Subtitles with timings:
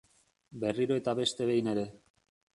[0.63, 1.87] Berriro eta beste behin ere!